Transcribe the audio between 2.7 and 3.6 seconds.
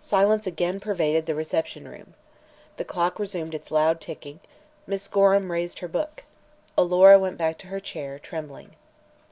The clock resumed